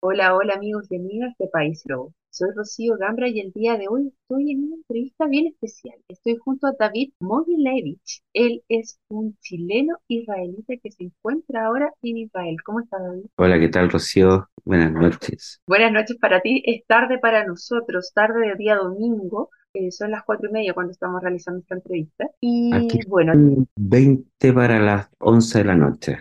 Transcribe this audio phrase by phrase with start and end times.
[0.00, 2.14] Hola, hola amigos y amigas de País Lobo.
[2.30, 5.96] Soy Rocío Gambra y el día de hoy estoy en una entrevista bien especial.
[6.06, 8.22] Estoy junto a David Mogilevich.
[8.32, 12.56] Él es un chileno israelita que se encuentra ahora en Israel.
[12.64, 13.24] ¿Cómo está David?
[13.38, 14.48] Hola, ¿qué tal, Rocío?
[14.64, 15.60] Buenas noches.
[15.66, 16.62] Buenas noches para ti.
[16.64, 19.50] Es tarde para nosotros, tarde de día domingo.
[19.74, 22.24] Eh, son las cuatro y media cuando estamos realizando esta entrevista.
[22.24, 26.18] Aquí Y bueno, son 20 para las 11 de la noche.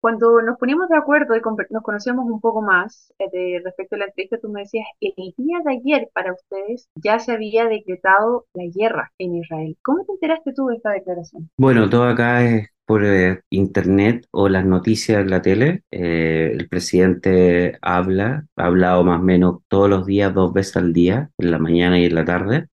[0.00, 1.40] Cuando nos poníamos de acuerdo y
[1.70, 5.34] nos conocíamos un poco más eh, de respecto a la entrevista, tú me decías, el
[5.36, 9.76] día de ayer para ustedes ya se había decretado la guerra en Israel.
[9.82, 11.50] ¿Cómo te enteraste tú de esta declaración?
[11.58, 15.82] Bueno, todo acá es por eh, internet o las noticias en la tele.
[15.90, 20.94] Eh, el presidente habla, ha hablado más o menos todos los días, dos veces al
[20.94, 22.68] día, en la mañana y en la tarde.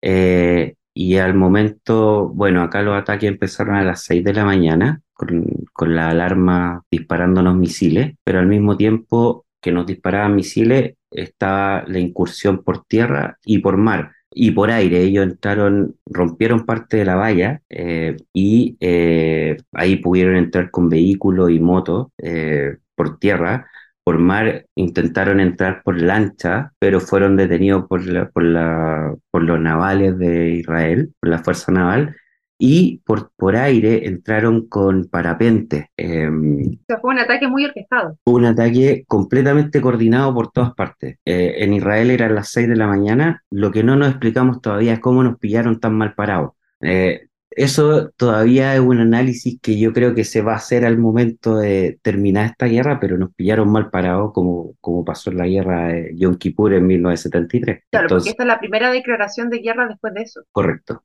[0.98, 5.45] Y al momento, bueno, acá los ataques empezaron a las 6 de la mañana con,
[5.73, 11.98] con la alarma disparándonos misiles, pero al mismo tiempo que nos disparaban misiles estaba la
[11.98, 14.12] incursión por tierra y por mar.
[14.39, 20.36] Y por aire, ellos entraron, rompieron parte de la valla eh, y eh, ahí pudieron
[20.36, 23.67] entrar con vehículos y motos eh, por tierra.
[24.05, 29.58] Por mar intentaron entrar por lancha, pero fueron detenidos por la- por la- por los
[29.61, 32.14] navales de Israel, por la Fuerza Naval,
[32.58, 35.90] y por, por aire entraron con parapente.
[35.98, 38.18] O sea, fue un ataque muy orquestado.
[38.24, 41.18] un ataque completamente coordinado por todas partes.
[41.24, 43.42] Eh, en Israel eran las 6 de la mañana.
[43.50, 46.52] Lo que no nos explicamos todavía es cómo nos pillaron tan mal parados.
[46.80, 50.98] Eh, eso todavía es un análisis que yo creo que se va a hacer al
[50.98, 55.46] momento de terminar esta guerra, pero nos pillaron mal parados como, como pasó en la
[55.46, 57.84] guerra de Yom Kippur en 1973.
[57.90, 60.42] Claro, porque esta es la primera declaración de guerra después de eso.
[60.52, 61.02] correcto.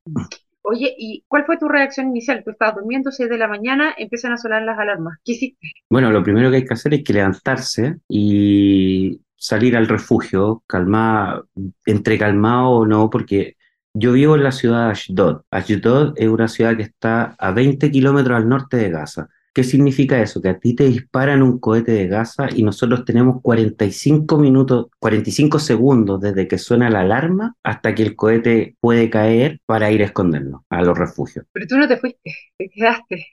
[0.64, 2.44] Oye, ¿y cuál fue tu reacción inicial?
[2.44, 5.18] Tú estabas durmiendo, 6 de la mañana, empiezan a sonar las alarmas.
[5.26, 5.72] ¿Qué hiciste?
[5.90, 11.44] Bueno, lo primero que hay que hacer es levantarse y salir al refugio, calmar,
[11.86, 13.56] entre calmado o no, porque
[13.94, 15.42] yo vivo en la ciudad de Ashdod.
[15.50, 19.30] Ashdod es una ciudad que está a 20 kilómetros al norte de Gaza.
[19.54, 20.42] ¿Qué significa eso?
[20.42, 25.60] Que a ti te disparan un cohete de Gaza y nosotros tenemos 45 minutos, 45
[25.60, 30.06] segundos desde que suena la alarma hasta que el cohete puede caer para ir a
[30.06, 31.46] escondernos a los refugios.
[31.52, 33.26] Pero tú no te fuiste, te quedaste.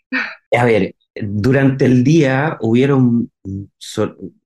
[0.53, 3.31] A ver, durante el día hubieron,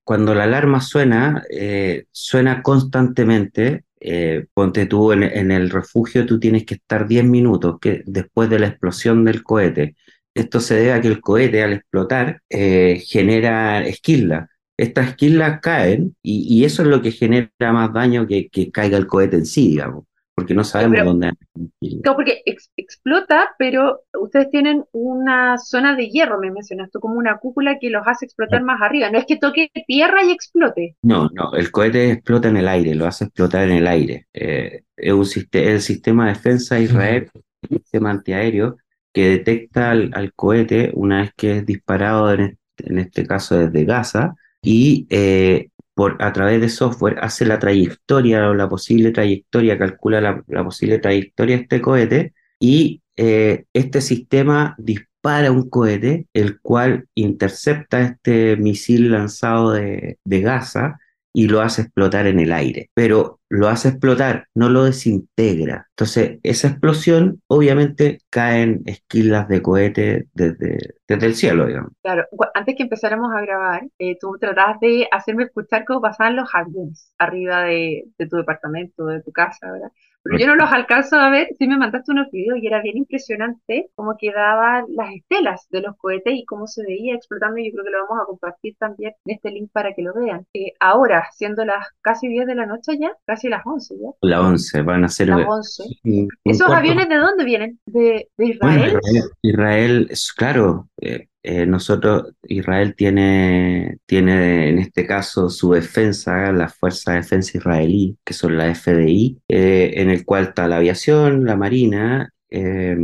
[0.04, 3.84] cuando la alarma suena, eh, suena constantemente.
[4.04, 8.50] eh, ponte tú en, en el refugio, tú tienes que estar 10 minutos que, después
[8.50, 9.94] de la explosión del cohete.
[10.34, 14.48] Esto se debe a que el cohete al explotar eh, genera esquillas.
[14.76, 18.96] Estas esquillas caen y, y eso es lo que genera más daño que, que caiga
[18.96, 20.04] el cohete en sí, digamos,
[20.34, 21.32] porque no sabemos pero dónde.
[21.80, 27.36] No, porque ex- explota, pero ustedes tienen una zona de hierro, me mencionaste, como una
[27.36, 29.10] cúpula que los hace explotar más arriba.
[29.10, 30.96] No es que toque tierra y explote.
[31.02, 34.26] No, no, el cohete explota en el aire, lo hace explotar en el aire.
[34.32, 37.30] Eh, es un el sistema de defensa de Israel,
[37.68, 38.78] un sistema antiaéreo
[39.12, 43.84] que detecta al, cohete una vez que es disparado, en este, en este caso desde
[43.84, 49.78] Gaza, y eh, por, a través de software hace la trayectoria o la posible trayectoria,
[49.78, 56.26] calcula la, la posible trayectoria de este cohete, y eh, este sistema dispara un cohete,
[56.32, 60.98] el cual intercepta este misil lanzado de, de Gaza
[61.32, 62.90] y lo hace explotar en el aire.
[62.94, 65.86] Pero lo hace explotar, no lo desintegra.
[65.90, 70.78] Entonces, esa explosión, obviamente, caen esquilas de cohete desde,
[71.08, 71.92] desde el cielo, digamos.
[72.02, 76.48] Claro, antes que empezáramos a grabar, eh, tú tratabas de hacerme escuchar cómo pasaban los
[76.54, 79.92] aviones arriba de, de tu departamento, de tu casa, ¿verdad?
[80.24, 82.96] Pero yo no los alcanzo a ver, sí me mandaste unos videos y era bien
[82.98, 87.58] impresionante cómo quedaban las estelas de los cohetes y cómo se veía explotando.
[87.58, 90.46] Yo creo que lo vamos a compartir también en este link para que lo vean.
[90.54, 94.40] Eh, ahora, siendo las casi 10 de la noche ya, casi las 11 ya, La
[94.40, 95.82] 11 van a ser las eh, 11.
[96.04, 96.74] un, un ¿Esos cuarto.
[96.76, 97.80] aviones de dónde vienen?
[97.86, 98.86] ¿De, de Bueno?
[98.86, 99.00] Israel,
[99.42, 106.68] Israel es claro, eh, eh, nosotros, Israel tiene, tiene en este caso su defensa, la
[106.68, 111.44] Fuerza de Defensa Israelí, que son la FDI, eh, en el cual está la aviación,
[111.44, 112.96] la marina, eh,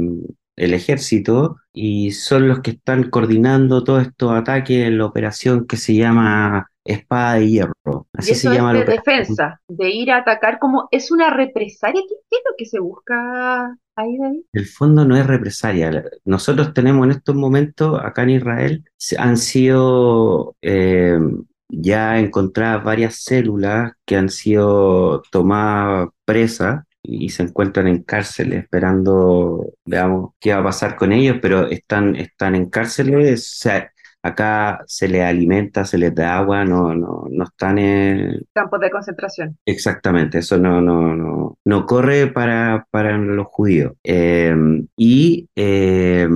[0.56, 5.76] el ejército, y son los que están coordinando todos estos ataques en la operación que
[5.76, 8.06] se llama Espada de Hierro.
[8.18, 11.10] Y Así se eso es llama la de defensa, de ir a atacar como es
[11.10, 12.00] una represalia.
[12.08, 14.40] ¿Qué, qué es lo que se busca ahí, David?
[14.52, 16.04] El fondo no es represalia.
[16.24, 21.18] Nosotros tenemos en estos momentos, acá en Israel, se- han sido eh,
[21.68, 29.72] ya encontradas varias células que han sido tomadas presas y se encuentran en cárceles esperando,
[29.84, 33.42] veamos qué va a pasar con ellos, pero están, están en cárceles.
[33.56, 33.92] O sea,
[34.22, 38.42] acá se les alimenta, se les da agua, no, no, no están en...
[38.52, 39.56] Campos de concentración.
[39.64, 43.92] Exactamente, eso no, no, no, no corre para, para los judíos.
[44.04, 44.54] Eh,
[44.96, 46.28] y eh,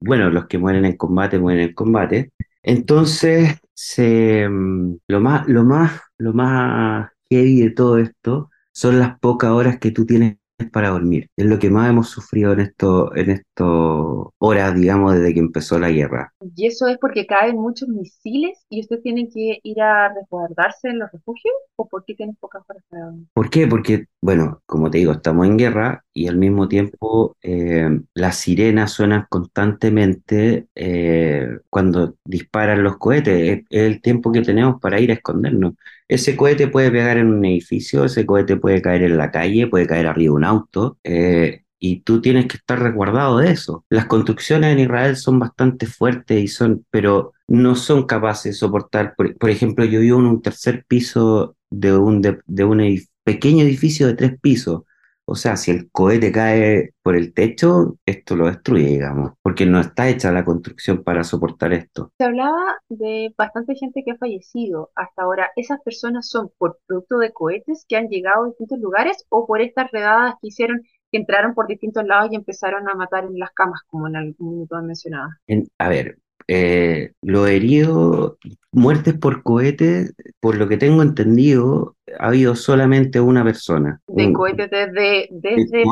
[0.00, 2.32] bueno, los que mueren en combate, mueren en combate.
[2.62, 9.50] Entonces, se, lo más, lo más, lo más heavy de todo esto son las pocas
[9.50, 10.36] horas que tú tienes
[10.68, 11.28] para dormir.
[11.36, 15.78] Es lo que más hemos sufrido en esto, en esto horas, digamos, desde que empezó
[15.78, 16.32] la guerra.
[16.56, 20.98] ¿Y eso es porque caen muchos misiles y ustedes tienen que ir a resguardarse en
[20.98, 21.54] los refugios?
[21.76, 23.26] ¿O por qué tienen pocas horas para dormir?
[23.32, 23.66] ¿Por qué?
[23.66, 28.92] Porque, bueno, como te digo, estamos en guerra y al mismo tiempo eh, las sirenas
[28.92, 33.50] suenan constantemente eh, cuando disparan los cohetes.
[33.50, 35.74] Es, es el tiempo que tenemos para ir a escondernos.
[36.10, 39.86] Ese cohete puede pegar en un edificio, ese cohete puede caer en la calle, puede
[39.86, 43.84] caer arriba de un auto, eh, y tú tienes que estar resguardado de eso.
[43.88, 49.14] Las construcciones en Israel son bastante fuertes y son, pero no son capaces de soportar.
[49.16, 54.14] Por, ejemplo, yo vivo en un tercer piso de un, de, un pequeño edificio de
[54.14, 54.82] tres pisos.
[55.32, 59.78] O sea, si el cohete cae por el techo, esto lo destruye, digamos, porque no
[59.78, 62.10] está hecha la construcción para soportar esto.
[62.18, 65.50] Se hablaba de bastante gente que ha fallecido hasta ahora.
[65.54, 69.60] ¿Esas personas son por producto de cohetes que han llegado a distintos lugares o por
[69.60, 70.82] estas redadas que hicieron,
[71.12, 74.54] que entraron por distintos lados y empezaron a matar en las camas, como en algún
[74.54, 75.30] minuto han mencionado?
[75.46, 76.18] En- a ver,
[76.48, 78.38] eh, lo herido,
[78.72, 80.10] muertes por cohete,
[80.40, 84.00] por lo que tengo entendido, ha habido solamente una persona.
[84.06, 85.84] De cohetes desde, desde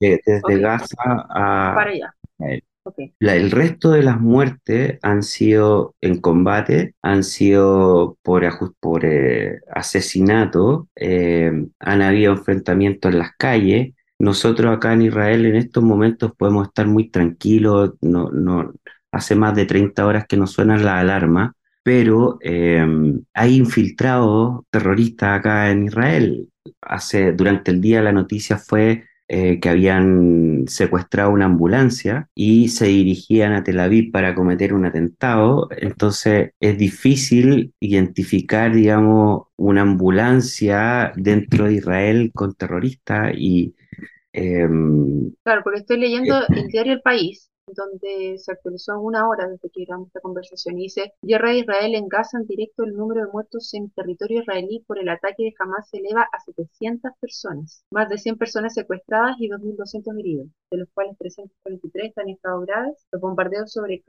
[0.00, 0.60] de- desde.
[0.60, 2.14] Gaza a, para allá.
[3.20, 8.44] La- el resto de las muertes han sido en combate, han sido por,
[8.80, 13.94] por eh, asesinato, eh, han habido enfrentamientos en las calles.
[14.20, 18.72] Nosotros acá en Israel en estos momentos podemos estar muy tranquilos, no, no,
[19.18, 22.84] hace más de 30 horas que nos suenan las alarmas, pero eh,
[23.34, 26.48] hay infiltrados terroristas acá en Israel.
[26.82, 32.86] Hace, durante el día la noticia fue eh, que habían secuestrado una ambulancia y se
[32.86, 35.68] dirigían a Tel Aviv para cometer un atentado.
[35.76, 43.74] Entonces es difícil identificar, digamos, una ambulancia dentro de Israel con terroristas y
[44.32, 49.48] em, Claro, porque estoy leyendo el diario El País, donde se actualizó en una hora
[49.48, 52.94] desde que grabamos esta conversación, y dice, Guerra de Israel en Gaza en directo, el
[52.94, 57.12] número de muertos en territorio israelí por el ataque de Hamas se eleva a 700
[57.20, 62.34] personas, más de 100 personas secuestradas y 2.200 heridos, de los cuales 343 están en
[62.34, 63.06] estado graves.
[63.12, 64.02] Los bombardeos sobre,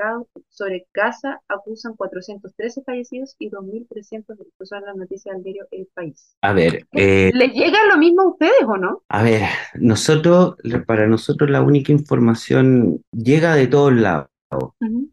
[0.49, 4.69] sobre Gaza acusan 413 fallecidos y 2.300 heridos.
[4.69, 6.35] Las noticias del diario El País.
[6.41, 9.01] a ver, eh, ¿Les llega lo mismo a ustedes o no?
[9.09, 9.41] a ver,
[9.75, 14.27] nosotros, para nosotros la única información llega de todos lados.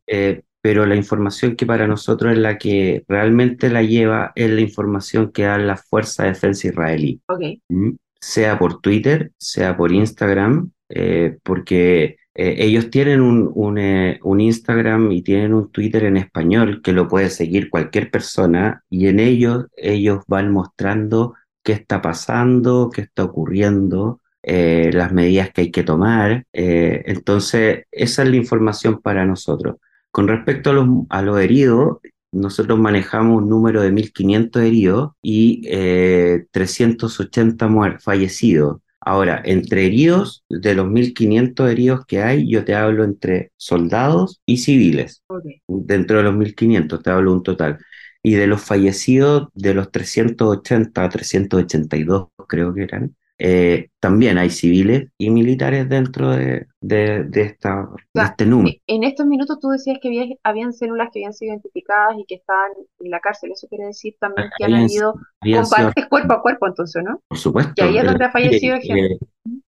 [0.06, 4.61] Eh, pero la información que para nosotros es la que realmente la lleva es la
[4.61, 7.41] información que dan las fuerzas de defensa israelí, Ok.
[7.69, 7.97] ¿m?
[8.21, 14.41] sea por Twitter, sea por Instagram, eh, porque eh, ellos tienen un, un, eh, un
[14.41, 19.21] Instagram y tienen un Twitter en español que lo puede seguir cualquier persona y en
[19.21, 25.73] ellos ellos van mostrando qué está pasando, qué está ocurriendo eh, las medidas que hay
[25.73, 26.47] que tomar.
[26.55, 29.77] eh, entonces, esa es la información para nosotros.
[30.13, 31.99] Con respecto a los, a los heridos,
[32.33, 38.79] nosotros manejamos un número de 1.500 heridos y eh, 380 muer- fallecidos.
[39.00, 44.59] Ahora, entre heridos, de los 1.500 heridos que hay, yo te hablo entre soldados y
[44.59, 45.23] civiles.
[45.69, 47.79] Dentro de los 1.500, te hablo un total.
[48.23, 55.09] Y de los fallecidos, de los 380, 382 creo que eran, eh, también hay civiles
[55.19, 58.76] y militares dentro de, de, de esta, sea, este número.
[58.87, 62.37] En estos minutos tú decías que había, habían células que habían sido identificadas y que
[62.37, 63.50] estaban en la cárcel.
[63.52, 67.21] Eso quiere decir también que han habido sido- combates cuerpo a cuerpo, entonces, ¿no?
[67.28, 67.73] por supuesto.
[67.76, 69.19] Y ahí es donde ha fallecido gente.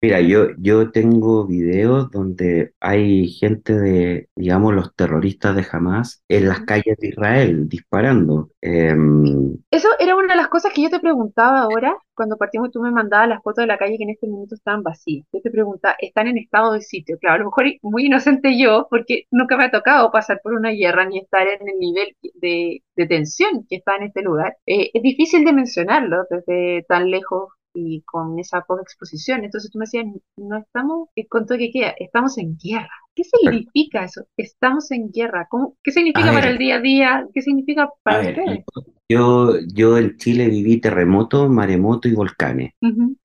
[0.02, 6.48] Mira, yo, yo tengo videos donde hay gente de, digamos, los terroristas de Hamas en
[6.48, 8.52] las calles de Israel disparando.
[8.62, 12.82] Em, Eso era una de las cosas que yo te preguntaba ahora, cuando partimos tú
[12.82, 15.26] me mandabas las fotos de la calle que en este momento estaban vacías.
[15.32, 17.18] Yo te preguntaba, ¿están en estado de sitio?
[17.20, 20.72] Claro, a lo mejor muy inocente yo, porque nunca me ha tocado pasar por una
[20.72, 24.56] guerra ni estar en el nivel de, de tensión que está en este lugar.
[24.66, 29.44] Eh, es difícil de mencionarlo desde tan lejos y con esa poca exposición.
[29.44, 30.06] Entonces tú me decías,
[30.38, 32.90] no estamos con todo que queda, estamos en guerra.
[33.16, 34.26] ¿Qué significa eso?
[34.36, 35.48] Estamos en guerra.
[35.50, 37.28] ¿Cómo, ¿Qué significa para el día a día?
[37.34, 38.64] ¿Qué significa para ustedes?
[39.10, 42.74] Yo, yo en Chile viví terremotos, maremotos y volcanes.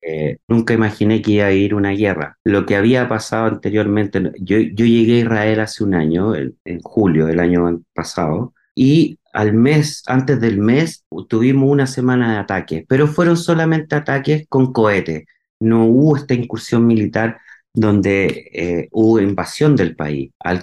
[0.00, 2.38] Eh, nunca imaginé que iba a ir una guerra.
[2.44, 6.80] Lo que había pasado anteriormente, yo, yo llegué a Israel hace un año, en, en
[6.80, 12.84] julio del año pasado, y al mes, antes del mes, tuvimos una semana de ataques,
[12.88, 15.24] pero fueron solamente ataques con cohetes.
[15.60, 17.38] No hubo esta incursión militar
[17.72, 20.32] donde eh, hubo invasión del país.
[20.38, 20.62] Al,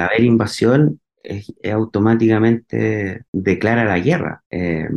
[0.00, 1.00] haber invasión,
[1.70, 4.42] automáticamente declara la guerra.
[4.50, 4.88] Eh,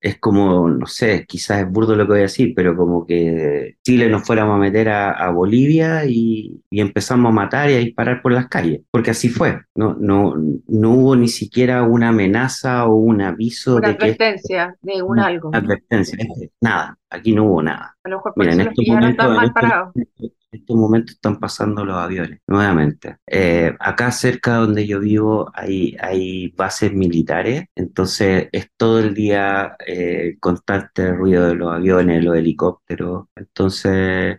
[0.00, 3.76] es como, no sé, quizás es burdo lo que voy a decir, pero como que
[3.84, 8.32] Chile nos fuéramos a meter a, Bolivia y, empezamos a matar y a disparar por
[8.32, 9.60] las calles, porque así fue.
[9.74, 10.34] No, no,
[10.66, 15.50] no hubo ni siquiera una amenaza o un aviso una de advertencia de un algo.
[15.52, 16.18] Advertencia,
[16.60, 17.96] nada, aquí no hubo nada.
[18.02, 21.96] A lo mejor por en estos momentos, mal parados en estos momentos están pasando los
[21.96, 23.16] aviones nuevamente.
[23.26, 30.36] Eh, acá cerca donde yo vivo hay, bases militares, entonces es todo el día eh,
[30.40, 33.26] constante ruido de los aviones, los helicópteros.
[33.36, 34.36] Entonces,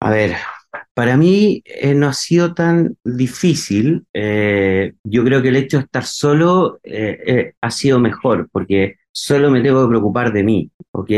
[0.00, 0.32] a ver,
[0.94, 4.06] para mí eh, no ha sido tan difícil.
[4.12, 6.80] yo creo que el hecho de estar solo
[7.60, 11.10] ha sido mejor, porque solo me tengo que preocupar de mí, ¿ok?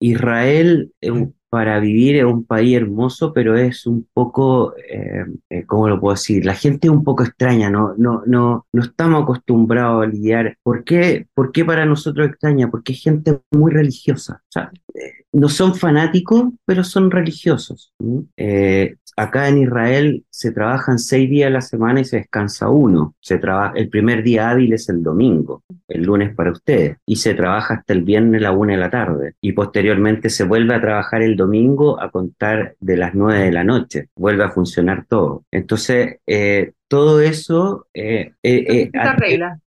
[0.00, 5.66] Israel es un para vivir en un país hermoso, pero es un poco, eh, eh,
[5.66, 6.44] ¿cómo lo puedo decir?
[6.46, 10.56] La gente es un poco extraña, no, no, no, no estamos acostumbrados a lidiar.
[10.62, 12.70] ¿Por qué, ¿Por qué para nosotros extraña?
[12.70, 14.40] Porque es gente muy religiosa.
[14.44, 17.92] O sea, eh, no son fanáticos, pero son religiosos.
[18.36, 23.14] Eh, acá en Israel se trabajan seis días a la semana y se descansa uno.
[23.20, 23.38] Se
[23.74, 27.92] el primer día hábil es el domingo, el lunes para ustedes, y se trabaja hasta
[27.92, 29.34] el viernes a la una de la tarde.
[29.40, 33.64] Y posteriormente se vuelve a trabajar el domingo a contar de las nueve de la
[33.64, 34.08] noche.
[34.16, 35.44] Vuelve a funcionar todo.
[35.50, 38.90] Entonces, eh, todo eso eh, eh, eh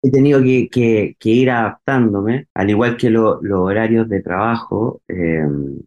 [0.03, 5.01] he tenido que, que, ir adaptándome, al igual que los horarios de trabajo.
[5.07, 5.79] Em,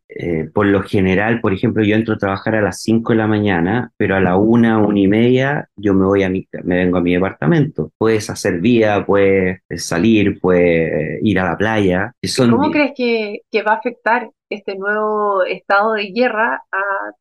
[0.54, 3.92] por lo general, por ejemplo, yo entro a trabajar a las 5 de la mañana,
[3.98, 7.02] pero a la una, una y media, yo me voy a mi, me vengo a
[7.02, 7.92] mi departamento.
[7.98, 12.14] Puedes hacer vida, puedes salir, puedes ir a la playa.
[12.38, 17.12] ¿Cómo crees que, que va a afectar este nuevo estado de guerra a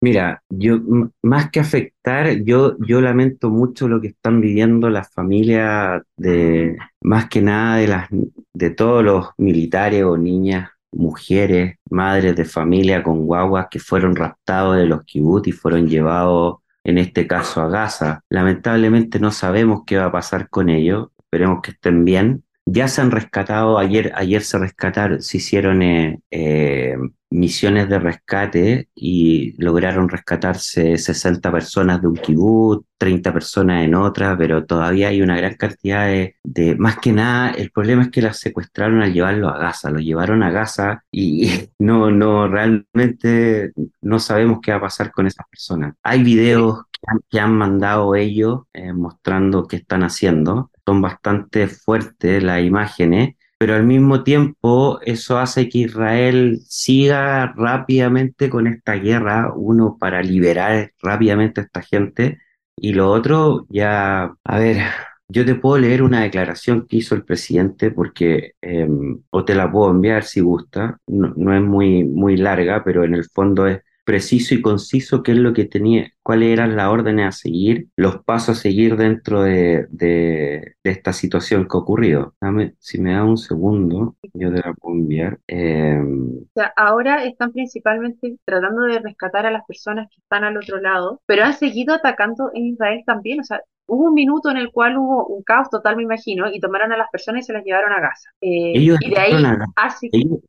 [0.00, 0.80] Mira, yo
[1.22, 7.28] más que afectar, yo, yo lamento mucho lo que están viviendo las familias de, más
[7.28, 8.08] que nada de las,
[8.52, 14.76] de todos los militares o niñas, mujeres, madres de familia con guaguas que fueron raptados
[14.76, 18.22] de los kibbutz y fueron llevados, en este caso, a Gaza.
[18.28, 22.43] Lamentablemente no sabemos qué va a pasar con ellos, esperemos que estén bien.
[22.66, 26.96] Ya se han rescatado, ayer, ayer se rescataron, se hicieron eh, eh,
[27.28, 34.36] misiones de rescate y lograron rescatarse 60 personas de un kibutz, 30 personas en otra,
[34.38, 38.38] pero todavía hay una gran cantidad de, más que nada, el problema es que las
[38.38, 44.60] secuestraron al llevarlo a Gaza, lo llevaron a Gaza y no, no, realmente no sabemos
[44.62, 45.96] qué va a pasar con esas personas.
[46.02, 46.84] Hay videos
[47.30, 53.76] que han, mandado ellos eh, mostrando qué están haciendo, son bastante fuertes las imágenes pero
[53.76, 60.92] al mismo tiempo eso hace que Israel siga rápidamente con esta guerra, uno para liberar
[61.00, 62.40] rápidamente a esta gente.
[62.76, 64.82] Y lo otro ya, a ver,
[65.28, 69.70] yo te puedo leer una declaración que hizo el presidente porque, em, o te la
[69.70, 73.80] puedo enviar si gusta, no, no es muy, muy larga, pero en el fondo es
[74.04, 78.24] preciso y conciso qué es lo que tenía, cuáles eran las órdenes a seguir, los
[78.24, 82.34] pasos a seguir dentro de, de, esta situación que ha ocurrido.
[82.40, 85.38] Dame, si me da un segundo, yo te la puedo enviar.
[85.46, 90.56] Em, o sea, ahora están principalmente tratando de rescatar a las personas que están al
[90.56, 93.40] otro lado, pero han seguido atacando en Israel también.
[93.40, 96.58] O sea, Hubo un minuto en el cual hubo un caos total, me imagino, y
[96.58, 98.30] tomaron a las personas y se las llevaron a Gaza.
[98.40, 99.32] Eh, ellos, y de ahí,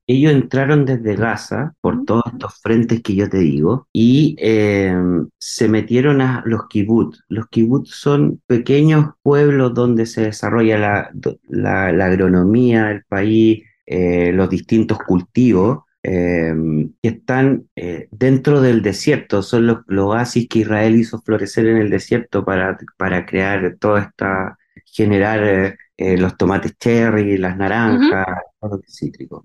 [0.08, 4.96] ellos, entraron desde Gaza por todos estos frentes que yo te digo y eh,
[5.38, 7.24] se metieron a los kibbutz.
[7.28, 11.12] Los kibbutz son pequeños pueblos donde se desarrolla la,
[11.48, 19.42] la, agronomía del país, eh, los distintos cultivos Em, que están eh, dentro del desierto,
[19.42, 24.56] son los, oasis que Israel hizo florecer en el desierto para, para crear toda esta,
[24.86, 28.28] generar eh, eh, los tomates cherry, las naranjas,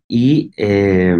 [0.08, 1.16] Y eh,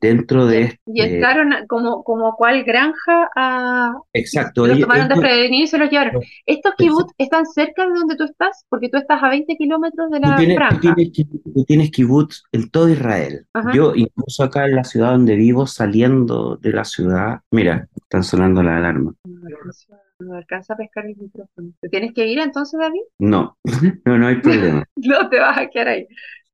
[0.00, 1.14] dentro de Y este...
[1.16, 3.92] entraron a- como, como cual granja a...
[4.12, 4.66] Exacto.
[4.66, 6.14] Los tomaron ellos- desprevenidos y se los llevaron.
[6.14, 8.64] no, ¿Estos kibbutz están cerca de donde tú estás?
[8.68, 10.80] Porque tú estás a 20 kilómetros de Tú la tú franja.
[10.80, 13.46] tienes, tú tienes kibutz en todo Israel.
[13.52, 13.72] Ajá.
[13.74, 18.62] Yo, incluso acá en la ciudad donde vivo, saliendo de la ciudad, mira, están sonando
[18.62, 19.14] las alarmas.
[20.20, 21.70] No alcanza a pescar el micrófono.
[21.80, 23.02] ¿Te tienes que ir entonces, David?
[23.18, 23.56] No,
[24.04, 24.84] no, no hay problema.
[24.96, 26.06] No te vas a quedar ahí.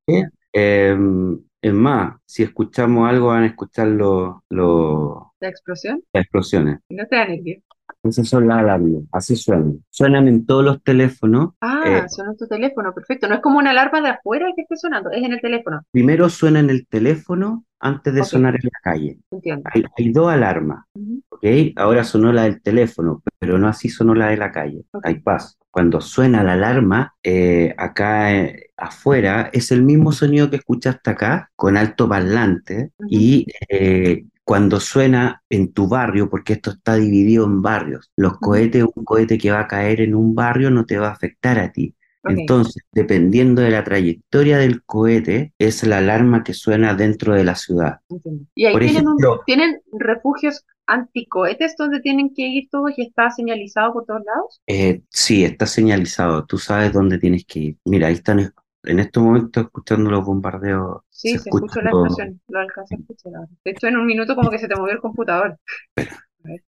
[0.07, 6.03] Eh, es más, si escuchamos algo, van a escuchar los, los- La explosión.
[6.13, 6.79] las explosiones.
[6.89, 7.61] No te da nervio.
[8.03, 9.83] Esas son las alarmas, así suenan.
[9.91, 11.51] Suenan en todos los teléfonos.
[11.61, 13.29] Ah, Eh, sonó en tu teléfono, perfecto.
[13.29, 15.81] No es como una alarma de afuera que esté sonando, es en el teléfono.
[15.91, 19.19] Primero suena en el teléfono antes de sonar en la calle.
[19.31, 19.69] Entiendo.
[19.73, 20.85] Hay, hay dos alarmas.
[21.31, 21.45] ¿ok?
[21.77, 24.85] Ahora sonó la del teléfono, pero no así sonó la de la calle.
[25.03, 25.59] Hay paz.
[25.71, 31.51] Cuando suena la alarma, eh, acá eh, afuera, es el mismo sonido que escuchaste acá,
[31.57, 37.63] con alto parlante, y eh, cuando suena en tu barrio, porque esto está dividido en
[37.63, 41.09] barrios, los cohetes, un cohete que va a caer en un barrio no te va
[41.09, 41.95] a afectar a ti.
[42.27, 47.55] Entonces, dependiendo de la trayectoria del cohete, es la alarma que suena dentro de la
[47.55, 47.99] ciudad.
[48.09, 48.45] Entiendo.
[48.55, 53.03] Y ahí Por tienen, un- ejemplo- tienen refugios anticohetes donde tienen que ir todos y
[53.03, 54.61] está señalizado por todos lados.
[54.67, 57.77] Eh, sí, está señalizado, tú sabes dónde tienes que ir.
[57.85, 58.53] Mira, ahí están es-
[58.85, 61.03] en estos momentos escuchando los bombardeos.
[61.11, 63.49] Sí, se, escucha escucha la explosión, lo alcanza a escuchar ahora.
[63.65, 65.59] De hecho, en un minuto como que se te movió el computador.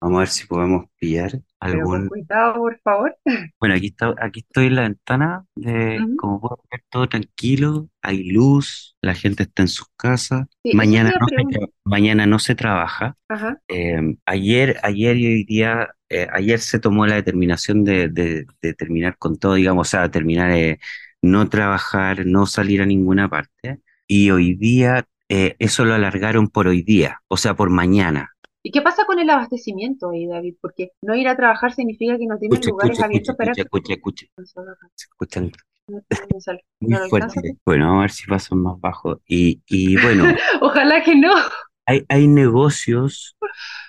[0.01, 2.07] Vamos a ver si podemos pillar Pero algún.
[2.07, 3.17] cuidado, por favor.
[3.59, 8.23] Bueno, aquí está, aquí estoy en la ventana de, como puedo ver, todo tranquilo, hay
[8.31, 10.45] luz, la gente está en sus casas.
[10.63, 13.17] Sí, Mañana no se, mañana no se trabaja.
[13.29, 13.61] Ajá.
[13.69, 18.73] Eh, ayer, ayer y hoy día, eh, ayer se tomó la determinación de, de- de
[18.75, 20.79] terminar con todo, digamos, o sea, terminar, eh,
[21.25, 23.81] no trabajar, no salir a ninguna parte.
[24.07, 28.31] Y hoy día, eh, eso lo alargaron por hoy día, o sea, por mañana.
[28.63, 30.55] ¿Y qué pasa con el abastecimiento ahí, David?
[30.61, 33.51] Porque no ir a trabajar significa que no tienen Escucha, lugares escucha, abiertos escucha, para...
[33.51, 34.25] escucha, escucha,
[34.95, 35.41] escucha.
[35.87, 36.01] No,
[36.79, 37.57] no muy fuerte.
[37.65, 39.21] Bueno, vamos a ver si pasan más bajo.
[39.27, 40.25] Y, y bueno,
[40.61, 41.31] Ojalá que no.
[41.85, 43.37] hay, hay negocios,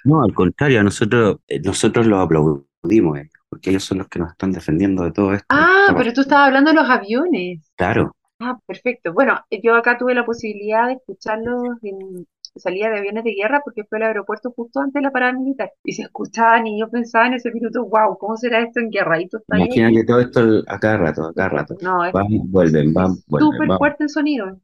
[0.04, 4.30] no, al contrario, nosotros, eh, nosotros los aplaudimos, eh, porque ellos son los que nos
[4.30, 5.46] están defendiendo de todo esto.
[5.48, 7.60] Ah, pero tú estabas hablando de los aviones.
[7.76, 9.14] Claro, Ah, perfecto.
[9.14, 12.26] Bueno, yo acá tuve la posibilidad de escucharlos en
[12.58, 15.70] salida de aviones de guerra porque fue al aeropuerto justo antes de la parada militar.
[15.84, 19.20] Y se escuchaban y yo pensaba en ese minuto, wow, ¿cómo será esto en guerra?
[19.20, 19.66] Y tú estás ahí.
[19.66, 21.76] imagínate todo esto a cada rato, a cada rato.
[21.80, 23.78] No, es Van, vuelven, van, vuelven, súper van.
[23.78, 24.58] fuerte el sonido.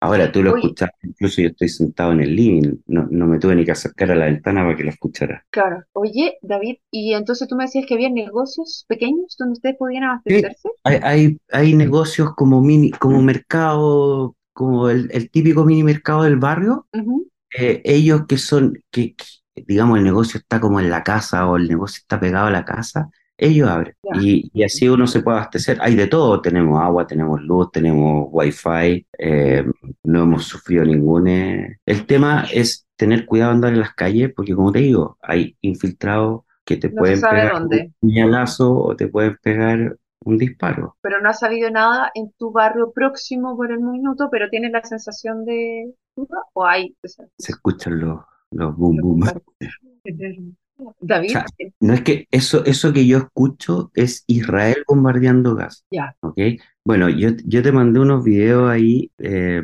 [0.00, 0.62] Ahora tú lo Oye.
[0.62, 4.10] escuchas, incluso yo estoy sentado en el living, no, no me tuve ni que acercar
[4.10, 5.44] a la ventana para que lo escuchara.
[5.50, 5.82] Claro.
[5.92, 10.68] Oye, David, y entonces tú me decías que había negocios pequeños donde ustedes podían abastecerse.
[10.84, 16.38] Hay, hay, hay negocios como mini, como mercado, como el, el típico mini mercado del
[16.38, 17.28] barrio, Ujú.
[17.58, 19.24] eh, ellos que son, que, que,
[19.66, 22.64] digamos el negocio está como en la casa o el negocio está pegado a la
[22.64, 23.94] casa, ellos abren.
[24.20, 25.78] Y, y así uno se puede abastecer.
[25.82, 29.64] Hay de todo, tenemos agua, tenemos luz, tenemos wifi, eh,
[30.04, 31.28] no hemos sufrido ningún...
[31.28, 31.78] eh.
[31.86, 36.42] El tema es tener cuidado andar en las calles, porque como te digo, hay infiltrados
[36.64, 37.92] que te No pueden pegar dónde.
[38.02, 40.96] un puñalazo o te pueden pegar un disparo.
[41.02, 44.82] Pero no has sabido nada en tu barrio próximo por el minuto, pero tienes la
[44.84, 49.20] sensación de duda o hay o sea, Se escuchan los, los boom boom.
[51.00, 51.46] David, O sea,
[51.80, 55.82] No es que eso, eso que yo escucho es Israel bombardeando Gaza.
[55.90, 56.14] ya.
[56.20, 56.38] ¿ok?
[56.84, 59.62] Bueno, yo, yo te mandé unos videos ahí eh,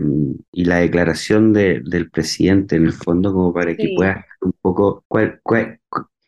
[0.53, 5.05] y la declaración de- del presidente en el fondo como para que puedas un poco
[5.07, 5.82] cuál, cuál- cu-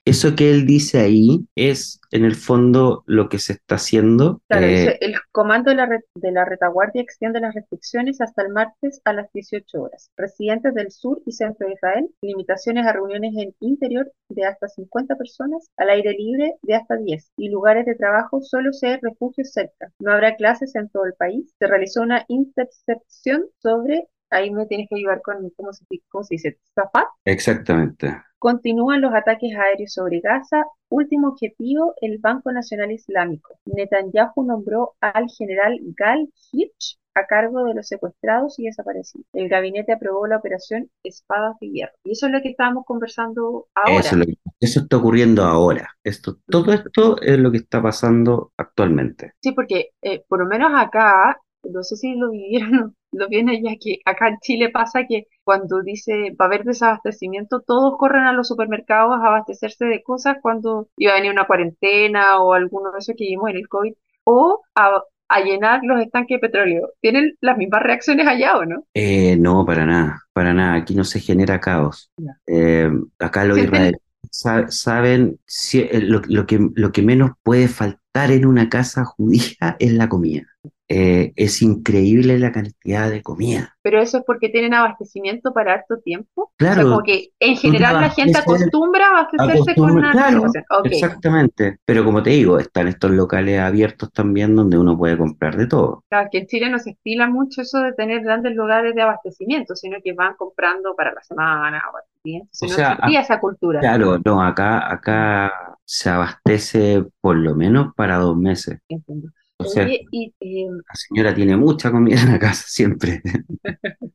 [0.05, 4.41] eso que él dice ahí es en el fondo lo que se está haciendo.
[4.49, 8.43] Claro, eh, dice, el comando de la, re- de la retaguardia extiende las restricciones hasta
[8.43, 10.11] el martes a las 18 horas.
[10.17, 15.17] Residentes del sur y centro de Israel, limitaciones a reuniones en interior de hasta 50
[15.17, 19.91] personas, al aire libre de hasta 10 y lugares de trabajo solo se refugios cerca.
[19.99, 21.53] No habrá clases en todo el país.
[21.59, 26.35] Se realizó una intercepción sobre, ahí me tienes que ayudar con, ¿cómo se, cómo se
[26.35, 26.59] dice?
[26.75, 27.07] Zafat.
[27.25, 28.15] exactamente.
[28.39, 30.65] Continúan los ataques aéreos sobre Gaza.
[30.91, 33.55] Último objetivo, el Banco Nacional Islámico.
[33.65, 39.25] Netanyahu nombró al general Gal Hirsch a cargo de los secuestrados y desaparecidos.
[39.33, 41.93] El gabinete aprobó la operación Espadas de Hierro.
[42.05, 44.01] Y eso es lo que estábamos conversando ahora.
[44.01, 45.89] Eso, es lo que- eso está ocurriendo ahora.
[46.03, 49.33] Esto, todo esto es lo que está pasando actualmente.
[49.41, 51.41] Sí, porque eh, por lo menos acá,
[51.73, 55.83] no sé si lo vivieron, lo vieron allá, que acá en Chile pasa que cuando
[55.83, 60.89] dice va a haber desabastecimiento, todos corren a los supermercados a abastecerse de cosas cuando
[60.97, 64.63] iba a venir una cuarentena o alguno de esos que vimos en el COVID, o
[64.75, 66.91] a a llenar los estanques de petróleo.
[67.01, 68.85] ¿Tienen las mismas reacciones allá o no?
[68.93, 70.75] Eh, no, para nada, para nada.
[70.75, 72.11] Aquí no se genera caos.
[72.47, 74.01] Eh, acá israelíes
[74.31, 79.05] sa- saben si- eh, lo, lo que, lo que menos puede faltar en una casa
[79.05, 80.43] judía es la comida.
[80.89, 83.75] Eh, es increíble la cantidad de comida.
[83.81, 86.43] Pero eso es porque tienen abastecimiento para harto tiempo.
[86.43, 90.45] O sea, Claro, como que en general la gente acostumbra a abastecerse con una claro,
[90.85, 91.79] exactamente.
[91.85, 96.05] Pero como te digo, están estos locales abiertos también donde uno puede comprar de todo.
[96.11, 99.75] Claro, que en Chile no se estila mucho eso de tener grandes lugares de abastecimiento,
[99.77, 102.41] sino que van comprando para la semana o para el día.
[102.43, 103.81] O no sea, existía esa cultura.
[103.81, 108.79] Claro, no, acá, acá se abastece por lo menos para dos meses.
[108.89, 109.29] Entiendo.
[109.57, 113.23] O sea, Oye, y eh, la señora tiene mucha comida en la casa siempre.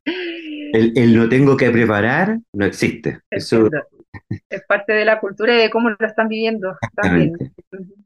[0.71, 3.21] El, el no tengo que preparar no existe.
[3.31, 3.67] Eso.
[4.49, 7.33] Es parte de la cultura y de cómo lo están viviendo también.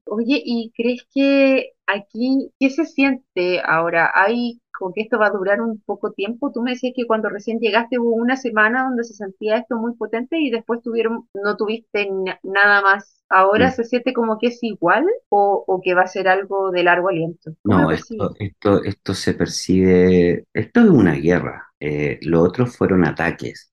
[0.05, 4.11] Oye, ¿y crees que aquí, qué se siente ahora?
[4.15, 6.51] ¿Hay como que esto va a durar un poco tiempo?
[6.51, 9.95] Tú me decías que cuando recién llegaste hubo una semana donde se sentía esto muy
[9.95, 13.23] potente y después tuvieron, no tuviste na- nada más.
[13.29, 16.83] ¿Ahora se siente como que es igual o, o que va a ser algo de
[16.83, 17.51] largo aliento?
[17.65, 21.67] ¿Cómo lo No, esto, esto, esto se percibe, esto es una guerra.
[21.79, 23.71] Eh, lo otro fueron ataques.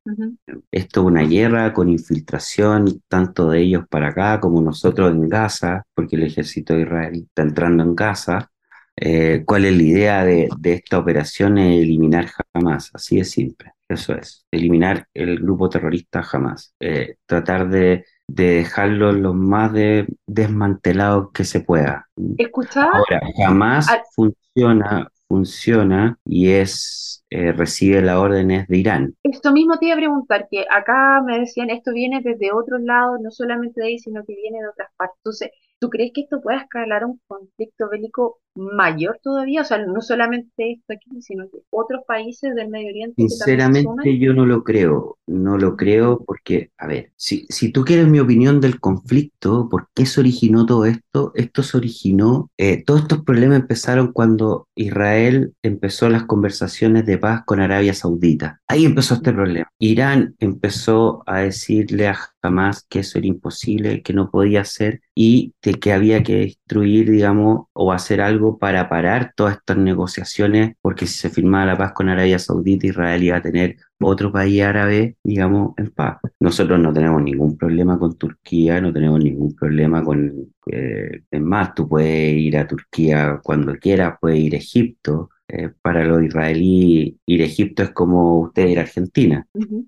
[0.70, 5.84] Esto es una guerra con infiltración, tanto de ellos para acá como nosotros en Gaza,
[5.94, 8.49] porque el ejército de Israel está entrando en Gaza.
[9.00, 11.58] Eh, ¿cuál es la idea de, de esta operación?
[11.58, 13.72] Eliminar Hamas, así de simple.
[13.88, 16.74] Eso es, eliminar el grupo terrorista Hamas.
[16.80, 22.08] Eh, tratar de, de dejarlo lo más de, desmantelado que se pueda.
[22.38, 24.02] Escuchaba, Ahora, Hamas Ah.
[24.14, 29.14] funciona, funciona y es, eh, recibe las órdenes de Irán.
[29.24, 33.18] esto mismo te iba a preguntar, que acá me decían esto viene desde otros lados,
[33.20, 35.16] no solamente de ahí, sino que viene de otras partes.
[35.24, 39.62] Entonces, ¿tú crees que esto pueda escalar a un conflicto bélico mayor todavía?
[39.62, 44.34] O sea, no solamente esto aquí, sino que otros países del Medio Oriente Sinceramente, yo
[44.34, 48.60] no lo creo, no lo creo porque, a ver, si, si tú quieres mi opinión
[48.60, 51.32] del conflicto, ¿por qué se originó todo esto?
[51.34, 57.42] Esto se originó, eh, todos estos problemas empezaron cuando Israel empezó las conversaciones de paz
[57.46, 58.60] con Arabia Saudita.
[58.68, 59.68] Ahí empezó este problema.
[59.78, 65.52] Irán empezó a decirle a Hamas que eso era imposible, que no podía ser y
[65.62, 71.06] de que había que destruir, digamos, o hacer algo para parar todas estas negociaciones, porque
[71.06, 75.16] si se firmaba la paz con Arabia Saudita, Israel iba a tener otro país árabe,
[75.22, 76.16] digamos, en paz.
[76.40, 80.32] Nosotros no tenemos ningún problema con Turquía, no tenemos ningún problema con...
[80.72, 85.28] eh, es más, tú puedes ir a Turquía cuando quieras, puedes ir a Egipto.
[85.52, 89.46] Eh, para los israelíes, ir a Egipto es como usted ir a Argentina.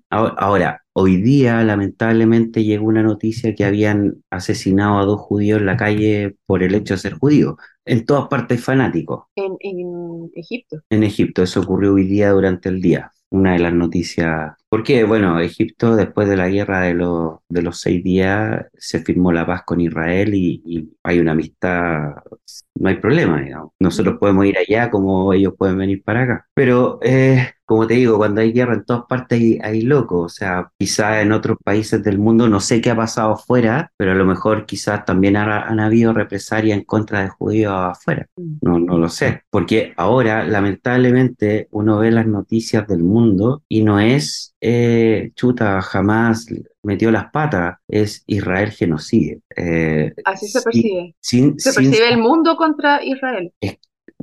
[0.09, 5.77] Ahora, hoy día lamentablemente llegó una noticia que habían asesinado a dos judíos en la
[5.77, 7.55] calle por el hecho de ser judíos.
[7.85, 9.25] En todas partes fanáticos.
[9.35, 10.81] En, en Egipto.
[10.89, 13.11] En Egipto, eso ocurrió hoy día durante el día.
[13.29, 14.53] Una de las noticias.
[14.73, 19.31] Porque, bueno, Egipto, después de la guerra de los, de los seis días, se firmó
[19.31, 22.15] la paz con Israel y, y hay una amistad,
[22.73, 23.69] no hay problema, digamos.
[23.79, 26.47] Nosotros podemos ir allá como ellos pueden venir para acá.
[26.55, 30.25] Pero, eh, como te digo, cuando hay guerra en todas partes hay, hay locos.
[30.25, 34.11] O sea, quizás en otros países del mundo, no sé qué ha pasado afuera, pero
[34.13, 38.25] a lo mejor quizás también ha- han habido represalias en contra de judíos afuera.
[38.37, 38.53] Mm.
[38.61, 43.99] No, no lo sé, porque ahora lamentablemente uno ve las noticias del mundo y no
[43.99, 46.45] es eh, chuta, jamás
[46.83, 49.41] metió las patas, es Israel genocide.
[49.55, 51.15] Eh, Así se percibe.
[51.19, 53.51] sin, Se sin- percibe el mundo contra Israel.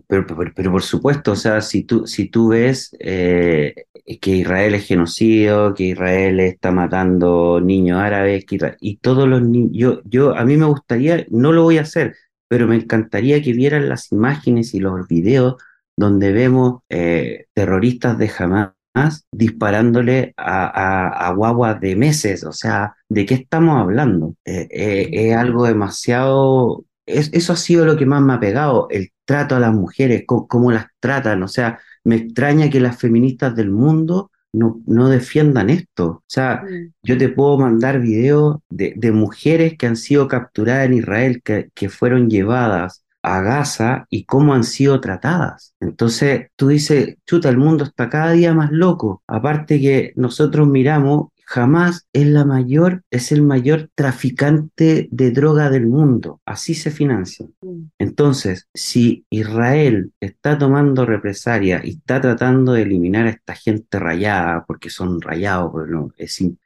[0.08, 3.74] pero, pero, pero por supuesto, o sea, si tú, si tú ves eh,
[4.20, 9.70] que Israel es genocidio, que Israel está matando niños árabes, que y todos los niños,
[9.72, 12.16] yo, yo, a mí me gustaría, no lo voy a hacer,
[12.48, 15.56] pero me encantaría que vieran las imágenes y los videos
[15.96, 18.70] donde vemos eh, terroristas de Hamas
[19.32, 24.34] disparándole a, a, a guaguas de meses, o sea, ¿de qué estamos hablando?
[24.44, 28.86] Eh, eh, es algo demasiado es- eso ha sido lo que más me ha pegado,
[28.90, 31.42] el trato a las mujeres, cómo, cómo las tratan.
[31.42, 36.06] O sea, me extraña que las feministas del mundo no, no defiendan esto.
[36.06, 36.92] O sea, Mm.
[37.02, 41.70] yo te puedo mandar videos de, de mujeres que han sido capturadas en Israel, que,
[41.74, 45.74] que fueron llevadas a Gaza y cómo han sido tratadas.
[45.80, 49.22] Entonces, tú dices, chuta, el mundo está cada día más loco.
[49.26, 55.86] Aparte que nosotros miramos, jamás es la mayor, es el mayor traficante de droga del
[55.86, 56.40] mundo.
[56.46, 57.52] Así se financian.
[57.60, 57.82] Mm.
[57.98, 64.64] Entonces, si Israel está tomando represalia y está tratando de eliminar a esta gente rayada,
[64.66, 66.58] porque son rayados, pero no, es in-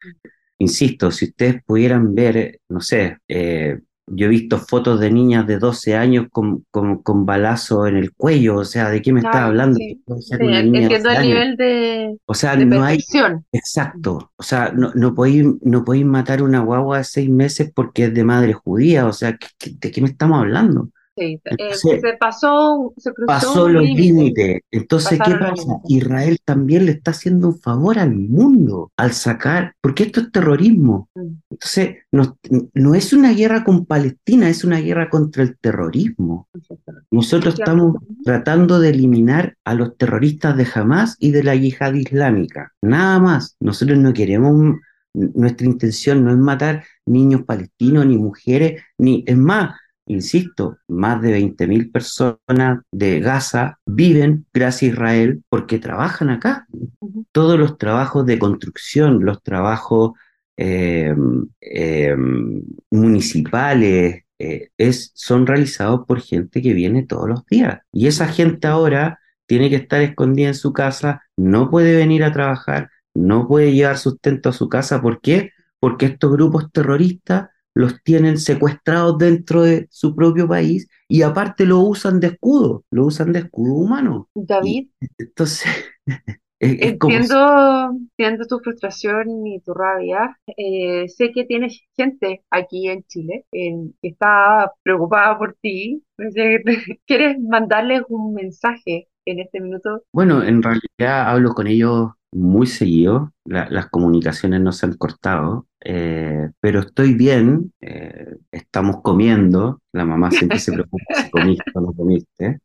[0.59, 5.59] insisto, si ustedes pudieran ver, no sé, eh, yo he visto fotos de niñas de
[5.59, 9.43] 12 años con, con, con balazo en el cuello, o sea, ¿de qué me estás
[9.43, 9.79] hablando?
[9.79, 10.03] ¿Qué sí.
[10.05, 11.35] puede ser Sí, una en- niña de entiendo 12 el años?
[11.35, 12.99] nivel de, O sea, de no hay,
[13.53, 18.05] exacto, o sea, no, no podéis, no podéis matar una guagua de seis meses porque
[18.07, 20.91] es de madre judía, o sea, ¿qué- qué- ¿de qué me estamos hablando?
[21.17, 21.41] Eh,
[21.75, 24.61] se pasó, se cruzó pasó los límite, límites.
[24.71, 25.81] Entonces, ¿qué pasaron pasa?
[25.89, 31.09] Israel también le está haciendo un favor al mundo al sacar, porque esto es terrorismo.
[31.15, 31.27] Mm.
[31.51, 32.37] Entonces, no,
[32.75, 36.49] no es una guerra con Palestina, es una guerra contra el terrorismo.
[37.11, 42.73] Nosotros estamos tratando de eliminar a los terroristas de Hamas y de la yihad islámica.
[42.83, 43.57] Nada más.
[43.61, 44.77] Nosotros no queremos,
[45.15, 51.33] nuestra intención no es matar niños palestinos, ni mujeres, ni, es más, insisto, más de
[51.33, 56.67] 20.000 personas de Gaza viven gracias a Israel porque trabajan acá.
[57.33, 60.13] Todos los trabajos de construcción, los trabajos
[60.57, 61.15] eh,
[61.61, 62.17] eh,
[62.91, 67.81] municipales, eh, es, son realizados por gente que viene todos los días.
[67.93, 72.33] Y esa gente ahora tiene que estar escondida en su casa, no puede venir a
[72.33, 75.01] trabajar, no puede llevar sustento a su casa.
[75.03, 75.51] ¿Por qué?
[75.81, 81.81] Porque estos grupos terroristas los tienen secuestrados dentro de su propio país y aparte lo
[81.81, 84.31] usan de escudo, lo usan de escudo humano.
[84.35, 85.69] Y David, entonces
[86.61, 90.39] es, es entiendo, entiendo tu frustración y tu rabia.
[90.57, 96.05] Eh, sé que tienes gente aquí en Chile en- que está preocupada por ti.
[97.07, 100.03] ¿Quieres mandarles un mensaje en este minuto?
[100.13, 105.67] Bueno, en realidad hablo con ellos muy seguido, la- las comunicaciones no se han cortado,
[105.85, 111.81] eh, pero estoy bien, eh, estamos comiendo, la mamá siempre se preocupa si comiste o
[111.83, 112.61] no comiste.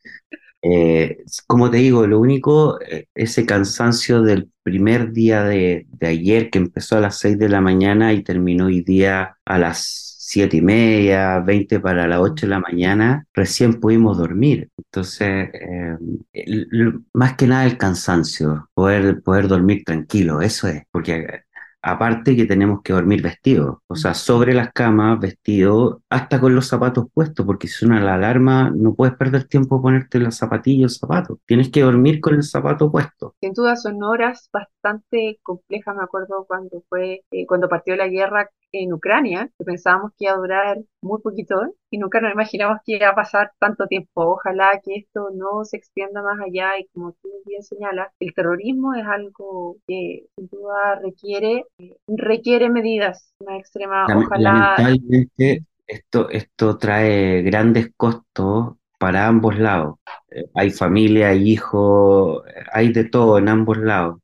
[0.61, 2.79] Eh, como te digo, lo único,
[3.15, 7.61] ese cansancio del primer día de, de ayer que empezó a las 6 de la
[7.61, 12.51] mañana y terminó hoy día a las siete y media, 20 para las 8 de
[12.51, 14.69] la mañana, recién pudimos dormir.
[14.77, 15.97] Entonces, eh,
[16.33, 21.41] el- el- más que nada el cansancio, poder, poder dormir tranquilo, eso es, porque
[21.81, 26.67] aparte que tenemos que dormir vestidos, o sea, sobre las camas, vestido, hasta con los
[26.67, 31.39] zapatos puestos, porque si suena la alarma, no puedes perder tiempo ponerte los zapatillos, zapatos,
[31.45, 33.35] tienes que dormir con el zapato puesto.
[33.39, 35.95] Sin duda son horas bastante complejas.
[35.95, 40.33] Me acuerdo cuando fue, eh, cuando partió la guerra en Ucrania, que pensábamos que iba
[40.33, 41.55] a durar muy poquito.
[41.91, 44.23] Y nunca nos imaginamos que iba a pasar tanto tiempo.
[44.23, 48.93] Ojalá que esto no se extienda más allá y como tú bien señalas, el terrorismo
[48.93, 51.65] es algo que sin duda requiere,
[52.07, 54.09] requiere medidas más extremas.
[54.15, 59.95] Ojalá, Lamentablemente, esto, esto trae grandes costos para ambos lados.
[60.29, 64.19] Eh, hay familia, hay hijos, hay de todo en ambos lados.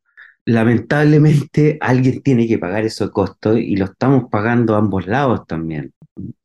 [0.45, 5.94] Lamentablemente, alguien tiene que pagar esos costos y lo estamos pagando a ambos lados también.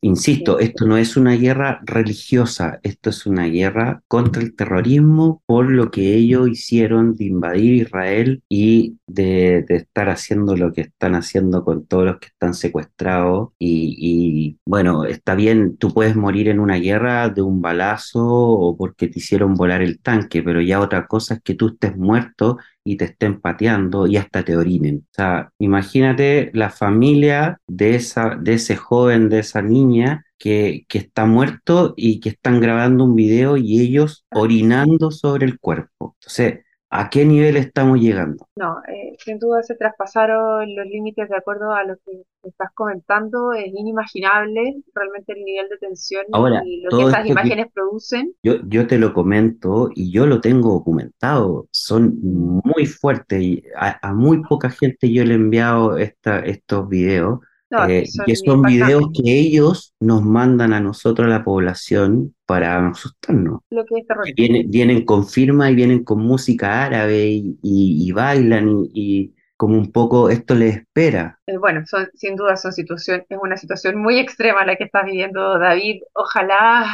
[0.00, 5.70] Insisto, esto no es una guerra religiosa, esto es una guerra contra el terrorismo por
[5.70, 11.14] lo que ellos hicieron de invadir Israel y de, de estar haciendo lo que están
[11.14, 13.50] haciendo con todos los que están secuestrados.
[13.60, 18.76] Y, y, bueno, está bien, tú puedes morir en una guerra de un balazo o
[18.76, 22.58] porque te hicieron volar el tanque, pero ya otra cosa es que tú estés muerto
[22.84, 25.06] y te estén pateando y hasta te orinen.
[25.10, 30.98] O sea, imagínate la familia de esa, de ese joven, de esa niña que, que
[30.98, 36.16] está muerto y que están grabando un video y ellos orinando sobre el cuerpo.
[36.20, 36.60] Entonces,
[36.90, 38.46] ¿a qué nivel estamos llegando?
[38.56, 43.52] no, eh, sin duda se traspasaron los límites de acuerdo a lo que estás comentando.
[43.52, 47.72] Es inimaginable realmente el nivel de tensión Ahora, y lo que esas esto que imágenes
[47.72, 48.34] producen.
[48.42, 54.08] yo, yo te lo comento y yo lo tengo documentado, son muy fuertes y a,
[54.08, 57.40] a muy poca gente yo le he enviado esta, estos videos.
[57.70, 62.34] No, eh, son que son videos que ellos nos mandan a nosotros, a la población,
[62.46, 63.60] para asustarnos.
[63.70, 64.34] Lo que es.
[64.34, 69.34] Vienen, vienen con firma y vienen con música árabe y, y- y bailan y, y
[69.56, 71.38] como un poco esto les espera.
[71.46, 75.04] Eh, bueno, son, sin duda son situación, es una situación muy extrema la que estás
[75.04, 76.02] viviendo, David.
[76.14, 76.86] Ojalá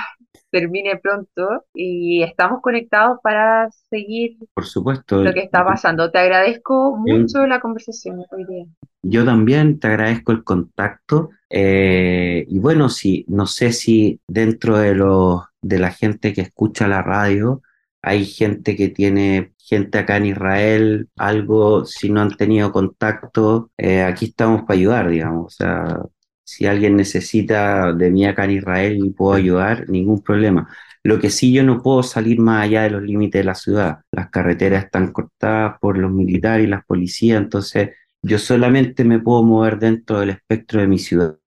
[0.51, 6.11] termine pronto y estamos conectados para seguir Por supuesto, lo que está pasando.
[6.11, 8.65] Te agradezco mucho la conversación hoy día.
[9.11, 11.31] Yo también te agradezco el contacto.
[11.51, 16.88] eh, y bueno, sí, no sé si dentro de los de la gente que escucha
[16.88, 17.62] la radio
[18.03, 24.03] hay gente que tiene gente acá en Israel, algo, si no han tenido contacto, eh,
[24.03, 25.47] aquí estamos para ayudar, digamos.
[25.47, 26.03] O sea,
[26.45, 30.69] si alguien necesita de mí acá en Israel y puedo ayudar, ningún problema.
[31.03, 33.99] Lo que sí yo no puedo salir más allá de los límites de la ciudad.
[34.12, 37.90] Las carreteras están cortadas por los militares y las policías, entonces
[38.27, 41.39] yo solamente me puedo mover dentro del espectro de mi ciudad.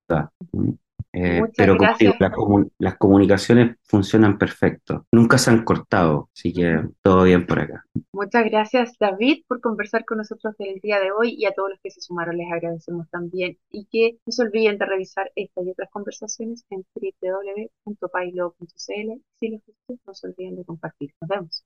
[1.11, 1.75] Eh, pero
[2.77, 5.07] las comunicaciones funcionan perfecto.
[5.11, 7.83] Nunca se han cortado, así que todo bien por acá.
[8.13, 11.79] Muchas gracias, David, por conversar con nosotros el día de hoy y a todos los
[11.81, 13.57] que se sumaron les agradecemos también.
[13.71, 18.65] Y que no se olviden de revisar esta y otras conversaciones en www.pailo.cl.
[19.39, 21.11] Si les gustó, no se olviden de compartir.
[21.21, 21.65] Nos vemos.